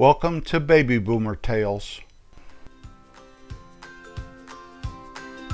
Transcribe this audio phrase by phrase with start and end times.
[0.00, 2.00] Welcome to Baby Boomer Tales.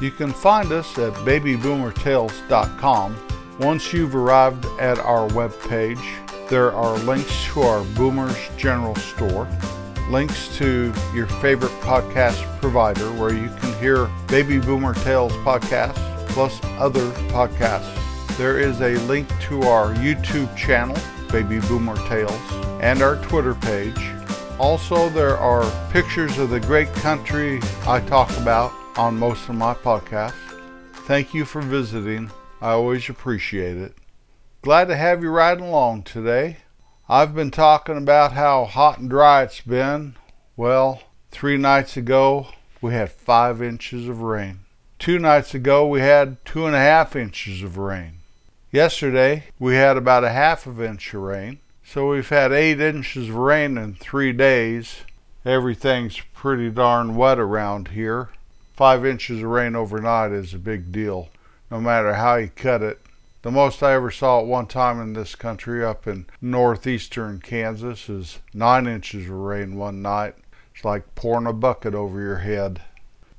[0.02, 3.26] You can find us at babyboomertales.com.
[3.58, 9.48] Once you've arrived at our webpage, there are links to our Boomers General Store,
[10.10, 16.60] links to your favorite podcast provider where you can hear Baby Boomer Tales podcasts plus
[16.78, 18.36] other podcasts.
[18.36, 20.98] There is a link to our YouTube channel,
[21.32, 23.96] Baby Boomer Tales, and our Twitter page.
[24.60, 29.74] Also, there are pictures of the great country I talk about on most of my
[29.74, 30.34] podcasts.
[31.06, 32.30] Thank you for visiting.
[32.62, 33.96] I always appreciate it.
[34.62, 36.58] Glad to have you riding along today.
[37.08, 40.14] I've been talking about how hot and dry it's been.
[40.56, 42.46] Well, three nights ago,
[42.80, 44.60] we had five inches of rain.
[45.00, 48.20] Two nights ago, we had two and a half inches of rain.
[48.70, 51.58] Yesterday, we had about a half of inch of rain.
[51.86, 55.02] So we've had eight inches of rain in three days.
[55.44, 58.30] Everything's pretty darn wet around here.
[58.72, 61.28] Five inches of rain overnight is a big deal,
[61.70, 63.00] no matter how you cut it.
[63.42, 68.08] The most I ever saw at one time in this country, up in northeastern Kansas,
[68.08, 70.34] is nine inches of rain one night.
[70.74, 72.80] It's like pouring a bucket over your head.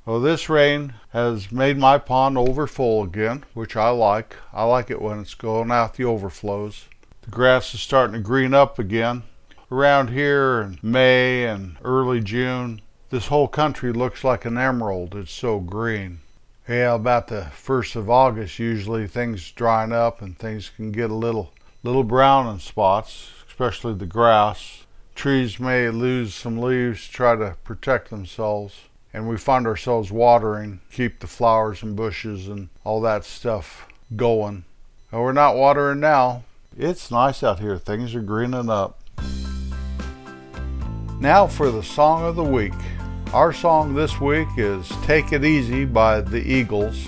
[0.06, 4.36] Well, this rain has made my pond overfull again, which I like.
[4.52, 6.84] I like it when it's going out the overflows.
[7.26, 9.24] The grass is starting to green up again.
[9.68, 15.16] Around here in May and early June, this whole country looks like an emerald.
[15.16, 16.20] It's so green.
[16.68, 21.14] Yeah, about the first of August, usually things drying up and things can get a
[21.14, 21.52] little
[21.82, 24.86] little brown in spots, especially the grass.
[25.16, 30.80] Trees may lose some leaves to try to protect themselves, and we find ourselves watering,
[30.92, 34.64] keep the flowers and bushes and all that stuff going.
[35.10, 36.44] And we're not watering now.
[36.78, 37.78] It's nice out here.
[37.78, 39.00] Things are greening up.
[41.18, 42.74] Now for the song of the week.
[43.32, 47.06] Our song this week is Take It Easy by the Eagles,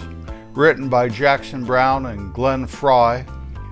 [0.55, 3.27] written by Jackson Browne and Glenn Frey.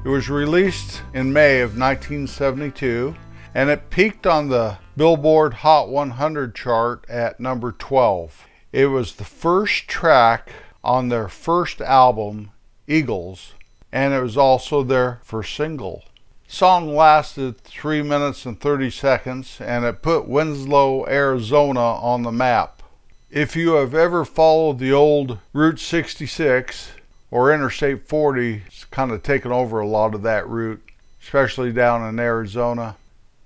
[0.05, 3.17] It was released in May of 1972
[3.55, 8.47] and it peaked on the Billboard Hot 100 chart at number 12.
[8.71, 10.51] It was the first track
[10.85, 12.51] on their first album,
[12.87, 13.55] Eagles,
[13.97, 16.05] and it was also their first single.
[16.47, 22.83] Song lasted 3 minutes and 30 seconds and it put Winslow, Arizona on the map.
[23.31, 26.91] If you have ever followed the old Route 66
[27.31, 30.83] or Interstate 40, it's kind of taken over a lot of that route,
[31.23, 32.97] especially down in Arizona.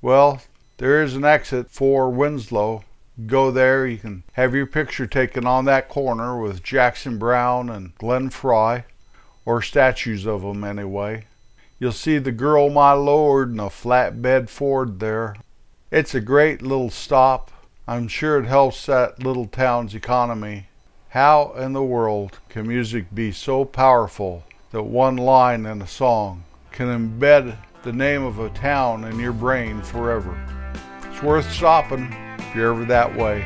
[0.03, 0.43] Well,
[0.79, 2.83] there is an exit for Winslow.
[3.25, 7.95] Go there, you can have your picture taken on that corner with Jackson Browne and
[7.99, 8.85] Glenn Frey,
[9.45, 11.27] or statues of them anyway.
[11.79, 15.37] You'll see the girl, my lord, in a flatbed Ford there.
[15.91, 17.51] It's a great little stop.
[17.89, 20.67] I'm sure it helps that little town's economy.
[21.09, 26.45] How in the world can music be so powerful that one line in a song
[26.71, 30.39] can embed the name of a town in your brain forever?
[31.11, 33.43] It's worth stopping if you're ever that way.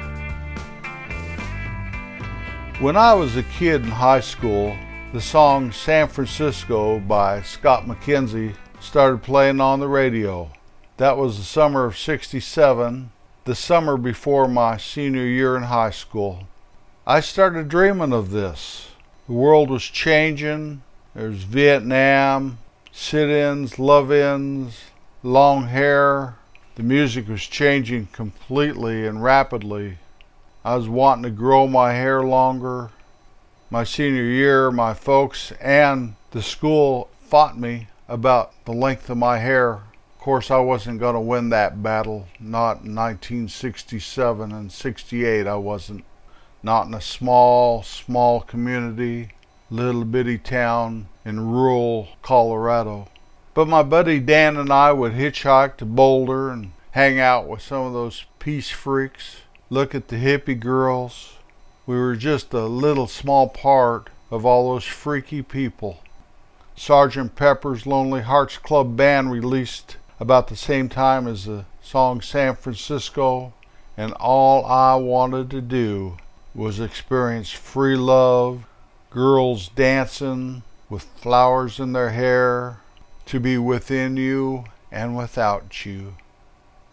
[2.81, 4.77] When I was a kid in high school,
[5.15, 10.51] the song San Francisco by Scott McKenzie started playing on the radio.
[10.97, 13.13] That was the summer of 67,
[13.45, 16.49] the summer before my senior year in high school.
[17.07, 18.89] I started dreaming of this.
[19.29, 20.83] The world was changing.
[21.15, 22.59] There's Vietnam,
[22.91, 24.81] sit ins, love ins,
[25.23, 26.35] long hair.
[26.75, 29.99] The music was changing completely and rapidly.
[30.65, 32.91] I was wanting to grow my hair longer,
[33.71, 39.39] my senior year, my folks and the school fought me about the length of my
[39.39, 39.73] hair.
[39.75, 42.29] Of course, I wasn't going to win that battle.
[42.39, 46.05] Not in 1967 and 68, I wasn't.
[46.63, 49.31] Not in a small, small community,
[49.71, 53.09] little bitty town in rural Colorado.
[53.55, 57.87] But my buddy Dan and I would hitchhike to Boulder and hang out with some
[57.87, 61.39] of those peace freaks, look at the hippie girls,
[61.87, 66.01] we were just a little small part of all those freaky people.
[66.77, 72.57] Sergeant Pepper's Lonely Hearts Club Band released about the same time as the song San
[72.57, 73.53] Francisco,
[73.97, 76.17] and all I wanted to do
[76.55, 78.65] was experience free love,
[79.11, 82.79] girls dancing with flowers in their hair,
[83.27, 86.15] to be within you and without you.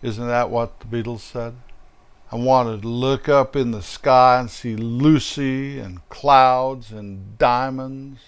[0.02, 1.56] Isn't that what the Beatles said?
[2.34, 8.22] I wanted to look up in the sky and see Lucy and clouds and diamonds.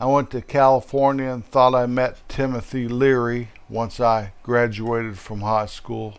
[0.00, 5.66] I went to California and thought I met Timothy Leary once I graduated from high
[5.66, 6.14] school.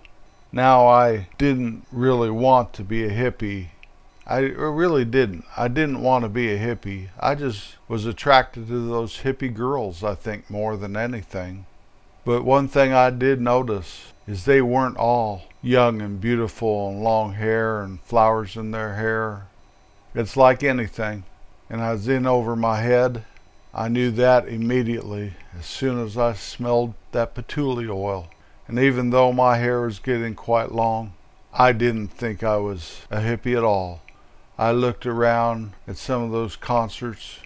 [0.52, 3.70] Now, I didn't really want to be a hippie.
[4.28, 5.46] I really didn't.
[5.58, 7.10] I didn't want to be a hippie.
[7.20, 11.66] I just was attracted to those hippie girls, I think, more than anything.
[12.26, 17.34] But one thing I did notice is they weren't all young and beautiful and long
[17.34, 19.46] hair and flowers in their hair.
[20.16, 21.24] It's like anything.
[21.70, 23.24] And I was in over my head.
[23.76, 28.28] I knew that immediately as soon as I smelled that patchouli oil.
[28.68, 31.14] And even though my hair was getting quite long,
[31.54, 34.02] I didn't think I was a hippie at all.
[34.58, 37.40] I looked around at some of those concerts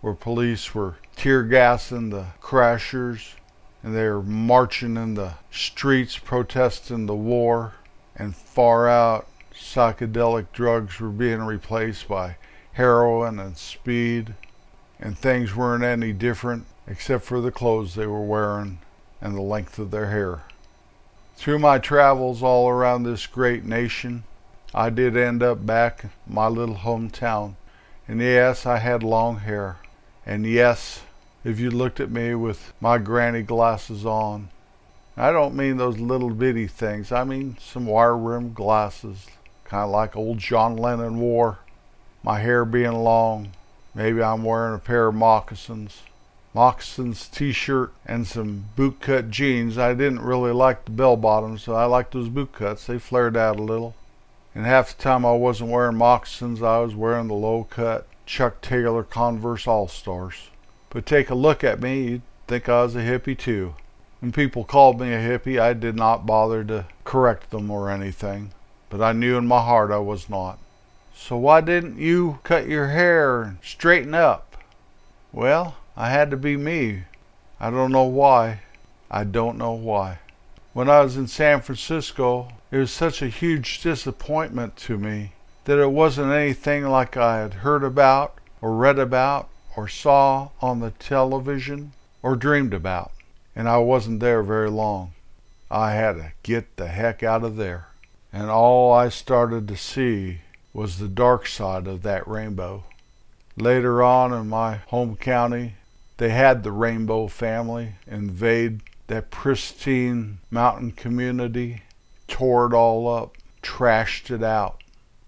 [0.00, 3.34] where police were tear gassing the crashers
[3.82, 7.74] and they were marching in the streets protesting the war,
[8.16, 12.36] and far out psychedelic drugs were being replaced by
[12.72, 14.34] heroin and speed,
[15.00, 18.78] and things weren't any different except for the clothes they were wearing
[19.20, 20.42] and the length of their hair.
[21.36, 24.24] Through my travels all around this great nation,
[24.74, 27.54] I did end up back in my little hometown.
[28.08, 29.76] And yes, I had long hair.
[30.24, 31.02] And yes,
[31.44, 34.48] if you looked at me with my granny glasses on.
[35.16, 37.12] I don't mean those little bitty things.
[37.12, 39.26] I mean some wire rimmed glasses,
[39.64, 41.58] kind of like old John Lennon wore.
[42.22, 43.52] My hair being long.
[43.94, 46.02] Maybe I'm wearing a pair of moccasins.
[46.54, 49.76] Moccasins, t-shirt, and some boot cut jeans.
[49.76, 52.86] I didn't really like the bell bottoms, so I liked those boot cuts.
[52.86, 53.94] They flared out a little.
[54.54, 58.60] And half the time I wasn't wearing moccasins, I was wearing the low cut Chuck
[58.60, 60.50] Taylor Converse All Stars.
[60.92, 63.74] But take a look at me, you'd think I was a hippie too.
[64.20, 68.50] When people called me a hippie, I did not bother to correct them or anything,
[68.90, 70.58] but I knew in my heart I was not.
[71.14, 74.58] So why didn't you cut your hair and straighten up?
[75.32, 77.04] Well, I had to be me.
[77.58, 78.60] I don't know why.
[79.10, 80.18] I don't know why.
[80.74, 85.32] When I was in San Francisco, it was such a huge disappointment to me
[85.64, 90.80] that it wasn't anything like I had heard about or read about or saw on
[90.80, 91.92] the television
[92.22, 93.12] or dreamed about.
[93.54, 95.12] And I wasn't there very long.
[95.70, 97.88] I had to get the heck out of there.
[98.32, 100.40] And all I started to see
[100.72, 102.84] was the dark side of that rainbow.
[103.56, 105.74] Later on in my home county,
[106.16, 111.82] they had the Rainbow family invade that pristine mountain community,
[112.28, 114.82] tore it all up, trashed it out,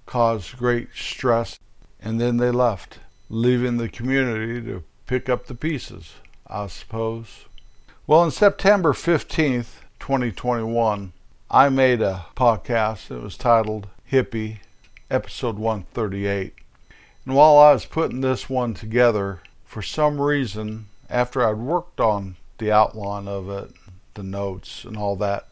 [0.07, 1.59] caused great stress,
[2.01, 2.99] and then they left
[3.29, 6.15] leaving the community to pick up the pieces,
[6.47, 7.47] I suppose.
[8.07, 11.13] Well, on September 15th, 2021,
[11.51, 13.11] I made a podcast.
[13.11, 14.59] It was titled Hippie,
[15.11, 16.55] episode 138.
[17.25, 22.37] And while I was putting this one together, for some reason, after I'd worked on
[22.59, 23.71] the outline of it,
[24.15, 25.49] the notes, and all that,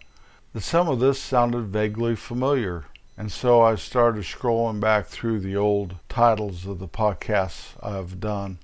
[0.53, 2.85] that some of this sounded vaguely familiar.
[3.23, 8.59] And so I started scrolling back through the old titles of the podcasts I've done.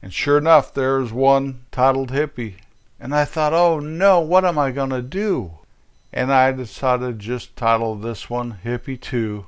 [0.00, 2.54] And sure enough, there's one titled Hippie.
[2.98, 5.58] And I thought, oh no, what am I going to do?
[6.10, 9.44] And I decided just title this one Hippie 2.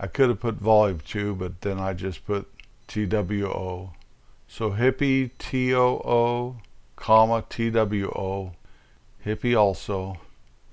[0.00, 2.48] I could have put Volume 2, but then I just put
[2.88, 3.92] TWO.
[4.48, 6.56] So Hippie TOO,
[6.96, 8.50] comma TWO.
[9.24, 10.18] Hippie also,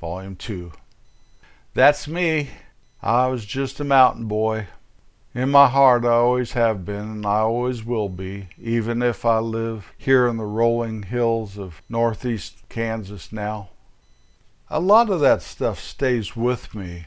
[0.02, 0.72] Volume 2.
[1.76, 2.50] That's me.
[3.04, 4.68] I was just a mountain boy.
[5.36, 9.40] In my heart, I always have been, and I always will be, even if I
[9.40, 13.72] live here in the rolling hills of northeast Kansas now.
[14.70, 17.04] A lot of that stuff stays with me.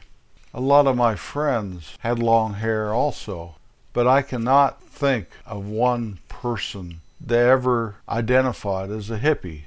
[0.53, 3.55] A lot of my friends had long hair also,
[3.91, 9.63] but I cannot think of one person that ever identified as a hippie.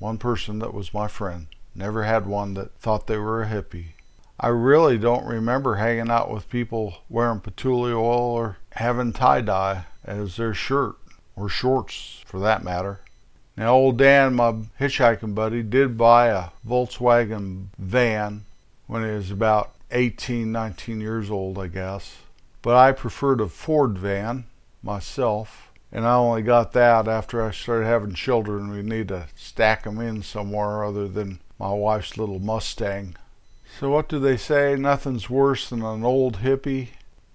[0.00, 1.46] One person that was my friend.
[1.76, 3.92] Never had one that thought they were a hippie.
[4.42, 9.84] I really don't remember hanging out with people wearing patchouli oil or having tie dye
[10.02, 10.96] as their shirt
[11.36, 13.00] or shorts for that matter.
[13.54, 18.46] Now, old Dan, my hitchhiking buddy, did buy a Volkswagen van
[18.86, 22.16] when he was about 18, 19 years old, I guess.
[22.62, 24.44] But I preferred a Ford van
[24.82, 28.70] myself, and I only got that after I started having children.
[28.70, 33.16] We need to stack them in somewhere other than my wife's little Mustang.
[33.78, 34.76] So, what do they say?
[34.76, 36.88] Nothing's worse than an old hippie.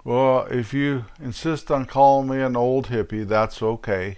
[0.03, 4.17] Well, if you insist on calling me an old hippie, that's okay.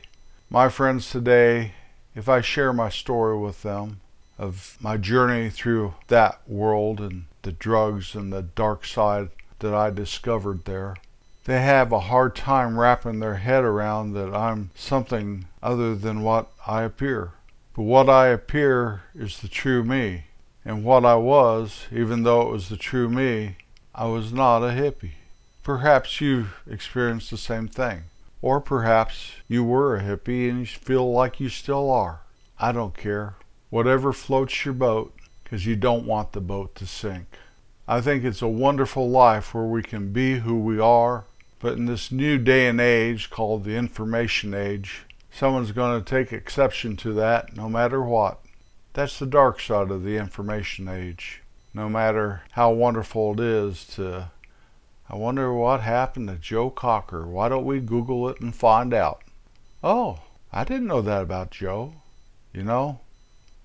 [0.49, 1.73] My friends today,
[2.15, 4.01] if I share my story with them
[4.37, 9.89] of my journey through that world and the drugs and the dark side that I
[9.89, 10.95] discovered there,
[11.45, 16.51] they have a hard time wrapping their head around that I'm something other than what
[16.67, 17.31] I appear.
[17.73, 20.25] But what I appear is the true me.
[20.67, 23.55] And what I was, even though it was the true me,
[23.95, 25.13] I was not a hippie.
[25.63, 28.03] Perhaps you've experienced the same thing.
[28.41, 32.19] Or perhaps you were a hippie and you feel like you still are.
[32.59, 33.35] I don't care.
[33.69, 37.27] Whatever floats your boat, because you don't want the boat to sink.
[37.87, 41.23] I think it's a wonderful life where we can be who we are,
[41.59, 46.33] but in this new day and age called the information age, someone's going to take
[46.33, 48.41] exception to that no matter what.
[48.97, 51.43] That's the dark side of the information age.
[51.71, 54.31] No matter how wonderful it is to
[55.07, 57.27] I wonder what happened to Joe Cocker.
[57.27, 59.21] Why don't we Google it and find out?
[59.83, 61.93] Oh, I didn't know that about Joe.
[62.51, 63.01] You know,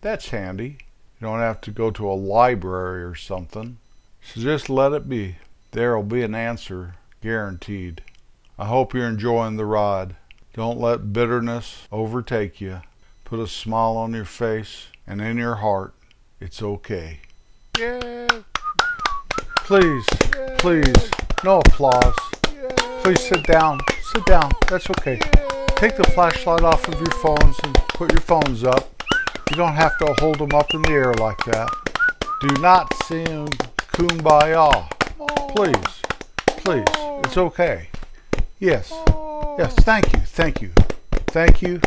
[0.02, 0.76] that's handy.
[1.18, 3.78] You don't have to go to a library or something.
[4.20, 5.36] So just let it be.
[5.70, 8.02] There'll be an answer, guaranteed.
[8.58, 10.14] I hope you're enjoying the ride.
[10.52, 12.82] Don't let bitterness overtake you.
[13.24, 15.94] Put a smile on your face and in your heart.
[16.40, 17.20] It's okay.
[17.78, 18.26] Yeah.
[19.64, 20.06] Please,
[20.58, 21.10] please.
[21.44, 22.14] No applause.
[23.02, 23.80] Please sit down.
[24.12, 24.50] Sit down.
[24.68, 25.18] That's okay.
[25.76, 29.02] Take the flashlight off of your phones and put your phones up.
[29.50, 31.68] You don't have to hold them up in the air like that.
[32.40, 33.48] Do not sing
[33.92, 34.88] kumbaya.
[35.54, 36.02] Please.
[36.46, 36.86] Please.
[37.24, 37.88] It's okay.
[38.58, 38.92] Yes.
[39.58, 39.74] Yes.
[39.80, 40.20] Thank you.
[40.20, 40.70] Thank you.
[41.28, 41.80] Thank you.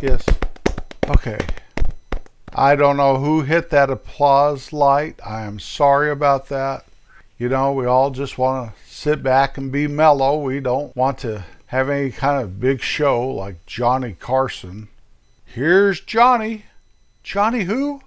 [0.00, 0.24] Yes.
[1.08, 1.38] Okay.
[2.54, 5.20] I don't know who hit that applause light.
[5.24, 6.84] I am sorry about that.
[7.38, 10.38] You know, we all just want to sit back and be mellow.
[10.38, 14.88] We don't want to have any kind of big show like Johnny Carson.
[15.46, 16.64] Here's Johnny.
[17.22, 18.02] Johnny who?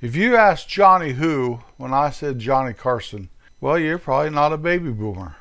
[0.00, 3.28] If you asked Johnny who when I said Johnny Carson,
[3.60, 5.36] well, you're probably not a baby boomer.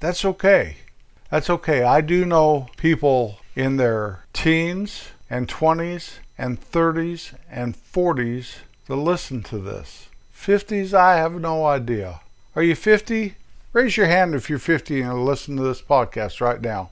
[0.00, 0.76] That's okay.
[1.30, 1.82] That's okay.
[1.82, 9.42] I do know people in their teens and 20s and 30s and 40s that listen
[9.44, 10.08] to this.
[10.34, 12.20] 50s, I have no idea.
[12.54, 13.34] Are you 50?
[13.72, 16.90] Raise your hand if you're 50 and listen to this podcast right now.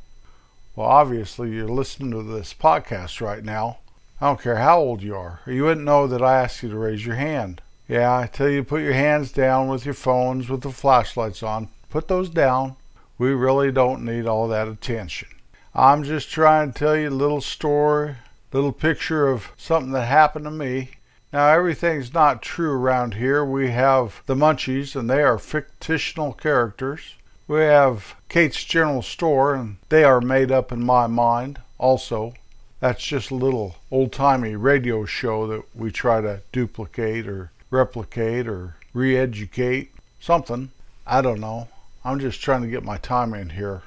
[0.77, 3.79] Well, obviously, you're listening to this podcast right now.
[4.21, 5.41] I don't care how old you are.
[5.47, 7.61] You wouldn't know that I asked you to raise your hand.
[7.89, 11.69] Yeah, I tell you, put your hands down with your phones with the flashlights on.
[11.91, 12.77] Put those down.
[13.19, 15.29] We really don't need all that attention.
[15.75, 18.17] I'm just trying to tell you a little story,
[18.57, 20.91] little picture of something that happened to me
[21.35, 23.45] now, everything's not true around here.
[23.45, 27.17] We have the Munchies, and they are fictional characters.
[27.49, 32.35] We have Kate's General Store, and they are made up in my mind also.
[32.79, 38.47] That's just a little old timey radio show that we try to duplicate or replicate
[38.47, 39.91] or re educate.
[40.21, 40.71] Something.
[41.05, 41.67] I don't know.
[42.05, 43.83] I'm just trying to get my time in here.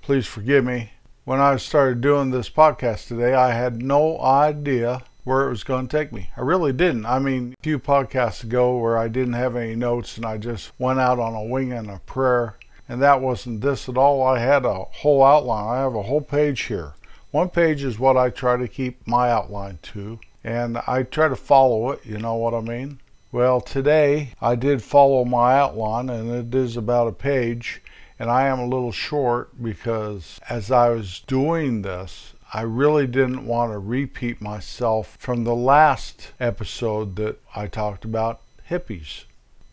[0.00, 0.92] Please forgive me.
[1.28, 5.86] When I started doing this podcast today, I had no idea where it was going
[5.86, 6.30] to take me.
[6.38, 7.04] I really didn't.
[7.04, 10.72] I mean, a few podcasts ago where I didn't have any notes and I just
[10.78, 12.56] went out on a wing and a prayer,
[12.88, 14.22] and that wasn't this at all.
[14.22, 15.68] I had a whole outline.
[15.68, 16.94] I have a whole page here.
[17.30, 21.36] One page is what I try to keep my outline to, and I try to
[21.36, 23.00] follow it, you know what I mean?
[23.32, 27.82] Well, today I did follow my outline, and it is about a page,
[28.18, 33.46] and I am a little short because as I was doing this, I really didn't
[33.46, 39.24] want to repeat myself from the last episode that I talked about hippies.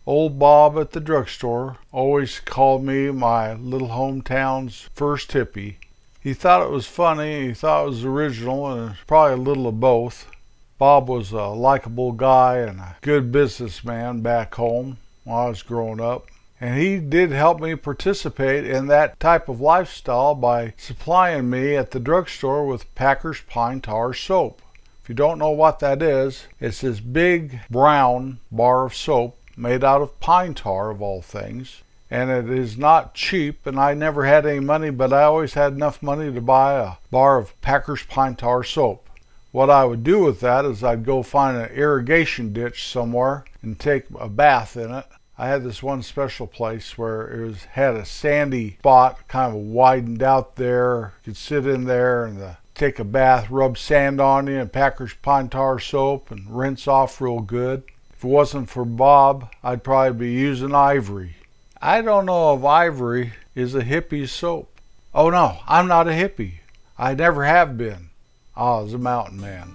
[0.05, 5.75] Old Bob at the drugstore always called me my little hometown's first hippie.
[6.21, 9.79] He thought it was funny, he thought it was original, and probably a little of
[9.79, 10.29] both.
[10.77, 16.01] Bob was a likable guy and a good businessman back home when I was growing
[16.01, 16.27] up.
[16.61, 21.91] And he did help me participate in that type of lifestyle by supplying me at
[21.91, 24.61] the drugstore with Packers Pine Tar soap.
[25.03, 29.83] If you don't know what that is, it's this big brown bar of soap made
[29.83, 31.83] out of pine tar, of all things.
[32.09, 35.73] And it is not cheap, and I never had any money, but I always had
[35.73, 39.07] enough money to buy a bar of Packers Pine Tar soap.
[39.51, 43.77] What I would do with that is I'd go find an irrigation ditch somewhere and
[43.77, 45.05] take a bath in it
[45.37, 49.61] I had this one special place where it was had a sandy spot, kind of
[49.61, 51.13] widened out there.
[51.23, 54.59] You could sit in there and the, uh, take a bath, rub sand on you,
[54.59, 57.83] and Packers pine tar soap, and rinse off real good.
[58.13, 61.35] If it wasn't for Bob, I'd probably be using Ivory.
[61.81, 64.79] I don't know if Ivory is a hippie soap.
[65.13, 66.59] Oh no, I'm not a hippie.
[66.97, 68.09] I never have been.
[68.55, 69.67] I was a mountain man.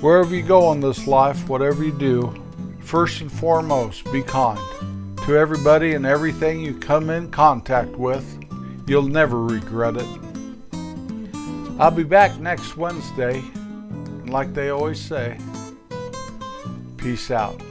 [0.00, 2.42] Wherever you go in this life, whatever you do,
[2.90, 4.58] First and foremost, be kind
[5.18, 8.26] to everybody and everything you come in contact with.
[8.84, 10.08] You'll never regret it.
[11.78, 15.38] I'll be back next Wednesday, and like they always say.
[16.96, 17.62] Peace out.